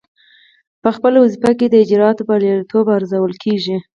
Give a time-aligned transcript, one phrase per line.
[0.83, 3.77] پخپله وظیفه کې د اجرااتو بریالیتوب ارزول کیږي.